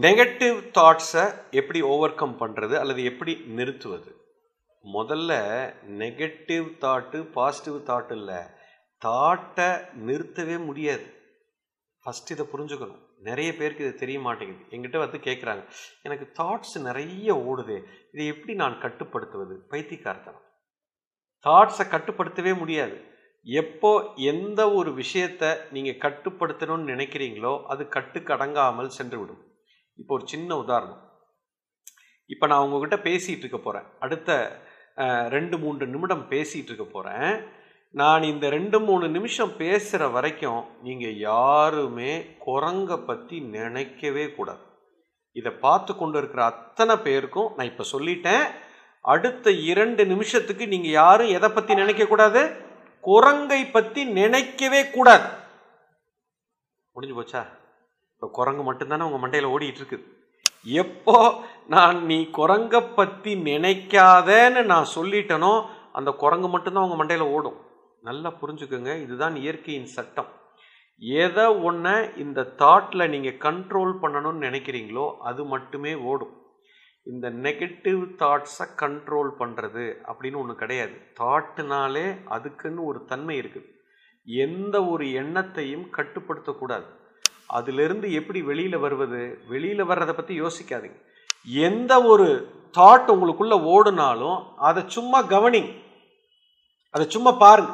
[0.00, 4.16] Negative தாட்ஸை எப்படி over come பண்ணுறது அல்லது எப்படி நிறுத்துவது?
[4.92, 5.32] முதல்ல
[5.88, 8.38] நெகட்டிவ் தாட்டு பாசிட்டிவ் தாட் இல்லை.
[9.04, 11.04] தாட்டை நிறுத்தவே முடியாது.
[12.04, 13.02] ஃபஸ்ட் இதை புரிஞ்சுக்கணும்.
[13.18, 14.64] நிறைய பேருக்கு இது தெரிய மாட்டேங்குது.
[14.70, 15.64] எங்கிட்ட வந்து கேட்குறாங்க
[16.02, 17.82] எனக்கு தாட்ஸ் நிறைய ஓடுது.
[18.12, 19.66] இதை எப்படி நான் கட்டுப்படுத்துவது?
[19.68, 20.42] பைத்தியக்காரத்தனம்.
[21.46, 23.04] தாட்ஸை கட்டுப்படுத்தவே முடியாது.
[23.42, 29.50] எப்போ எந்த ஒரு விஷயத்தை நீங்கள் கட்டுப்படுத்தணும்னு நினைக்கிறீங்களோ அது கட்டுக்கடங்காமல் சென்று விடும்.
[30.02, 31.00] இப்போ ஒரு சின்ன உதாரணம்.
[32.34, 34.30] இப்போ நான் உங்ககிட்ட பேசிகிட்டு இருக்க போகிறேன் அடுத்த
[35.34, 37.32] ரெண்டு மூன்று நிமிடம் பேசிகிட்டு இருக்க போகிறேன்
[38.00, 42.12] நான் இந்த ரெண்டு மூணு நிமிஷம் பேசுகிற வரைக்கும் நீங்கள் யாருமே
[42.46, 44.62] குரங்கை பற்றி நினைக்கவே கூடாது.
[45.36, 48.44] இதை பார்த்து கொண்டு இருக்கிற அத்தனை பேருக்கும் நான் இப்போ சொல்லிட்டேன்.
[49.12, 52.42] அடுத்த இரண்டு நிமிஷத்துக்கு நீங்கள் யாரும் எதை பற்றி நினைக்கக்கூடாது
[53.04, 55.28] குரங்கை பற்றி நினைக்கவே கூடாது.
[56.96, 57.42] முடிஞ்சு போச்சா?
[58.22, 60.04] இப்போ குரங்கு மட்டும்தானே உங்கள் மண்டையில் ஓடிட்டு இருக்குது
[60.80, 61.14] எப்போ
[61.72, 65.50] நான் நீ குரங்கை பற்றி நினைக்காதேன்னு நான் சொல்லிட்டேனோ
[65.98, 67.56] அந்த குரங்கு மட்டும்தான் உங்கள் மண்டையில் ஓடும்.
[68.08, 70.30] நல்லா புரிஞ்சுக்கோங்க இதுதான் இயற்கையின் சட்டம்.
[71.24, 76.32] எதை ஒன்றை இந்த தாட்டில் நீங்கள் கண்ட்ரோல் பண்ணணும்னு நினைக்கிறீங்களோ அது மட்டுமே ஓடும்.
[77.12, 80.96] இந்த நெகட்டிவ் தாட்ஸை கண்ட்ரோல் பண்ணுறது அப்படின்னு ஒன்று கிடையாது.
[81.22, 83.70] தாட்டுனாலே அதுக்குன்னு ஒரு தன்மை இருக்குது.
[84.46, 86.88] எந்த ஒரு எண்ணத்தையும் கட்டுப்படுத்தக்கூடாது.
[87.58, 89.22] அதிலிருந்து எப்படி வெளியில் வருவது?
[89.52, 90.98] வெளியில் வர்றதை பற்றி யோசிக்காதீங்க.
[91.68, 92.28] எந்த ஒரு
[92.78, 95.72] தாட் உங்களுக்குள்ளே ஓடுனாலும் அதை சும்மா கவனிங்க
[96.94, 97.72] அதை சும்மா பாருங்க.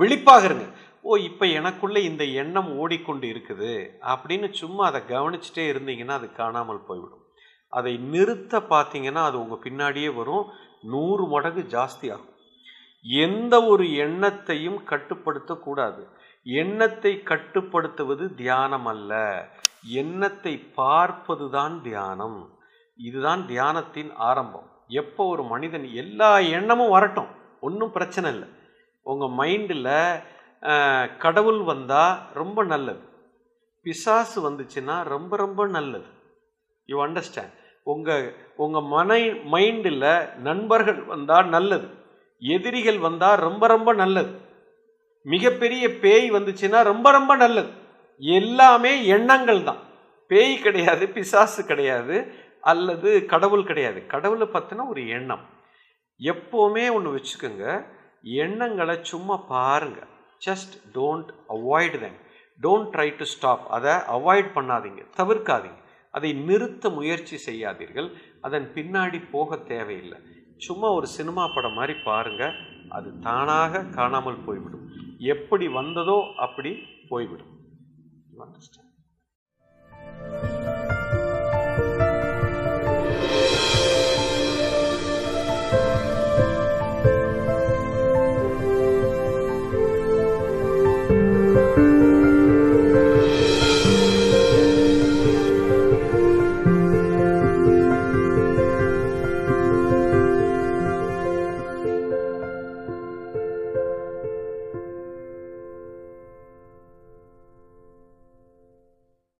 [0.00, 0.66] விழிப்பாகிருங்க
[1.08, 3.72] ஓ இப்போ எனக்குள்ளே இந்த எண்ணம் ஓடிக்கொண்டு இருக்குது
[4.12, 7.24] அப்படின்னு சும்மா அதை கவனிச்சுட்டே இருந்தீங்கன்னா அது காணாமல் போய்விடும்.
[7.78, 10.46] அதை நிறுத்த பார்த்தீங்கன்னா அது உங்கள் பின்னாடியே வரும்.
[10.92, 12.32] நூறு மடங்கு ஜாஸ்தி ஆகும்.
[13.26, 16.02] எந்த ஒரு எண்ணத்தையும் கட்டுப்படுத்தக்கூடாது.
[16.46, 19.12] எண்ணத்தை கட்டுப்படுத்துவது தியானம் அல்ல.
[20.00, 22.38] எண்ணத்தை பார்ப்பது தான் தியானம்.
[22.98, 24.68] இதுதான் தியானத்தின் ஆரம்பம்.
[25.00, 27.30] எப்போ ஒரு மனிதன் எல்லா எண்ணமும் வரட்டும்
[27.66, 28.48] ஒன்றும் பிரச்சனை இல்லை.
[29.02, 29.90] உங்கள் மைண்டில்
[31.24, 33.02] கடவுள் வந்தால் ரொம்ப நல்லது.
[33.86, 36.08] பிசாசு வந்துச்சுன்னா ரொம்ப ரொம்ப நல்லது.
[36.88, 37.54] யூ அண்டர்ஸ்டாண்ட்
[37.92, 38.24] உங்கள்
[38.64, 39.20] உங்கள் மனை
[39.54, 40.06] மைண்டில்
[40.48, 41.88] நண்பர்கள் வந்தால் நல்லது.
[42.42, 44.32] எதிரிகள் வந்தால் ரொம்ப ரொம்ப நல்லது.
[45.24, 47.68] மிகப்பெரிய பேய் வந்துச்சுன்னா ரொம்ப ரொம்ப நல்லது.
[48.18, 49.76] எல்லாமே எண்ணங்கள் தான்.
[50.26, 54.06] பேய் கிடையாது பிசாசு கிடையாது அல்லது கடவுள் கிடையாது.
[54.06, 55.48] கடவுளை பற்றின ஒரு எண்ணம்.
[56.18, 57.86] எப்போவுமே ஒன்று வச்சுக்கோங்க
[58.22, 60.00] எண்ணங்களை சும்மா பாருங்க.
[60.46, 62.12] Just don't avoid them.
[62.62, 65.06] Don't try to stop அதை அவாய்ட் பண்ணாதீங்க.
[65.16, 65.82] தவிர்க்காதீங்க.
[66.10, 68.12] அதை நிறுத்த முயற்சி செய்யாதீர்கள்.
[68.40, 70.18] அதன் பின்னாடி போக தேவையில்லை.
[70.56, 72.52] சும்மா ஒரு சினிமா படம் மாதிரி பாருங்க.
[72.88, 74.83] அது தானாக காணாமல் போய்விடும்.
[75.32, 76.72] எப்படி வந்ததோ அப்படி
[77.10, 77.52] போய்விடும்.
[78.32, 78.93] You understand